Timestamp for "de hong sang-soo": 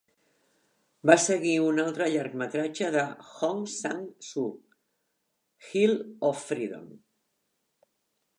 2.95-4.49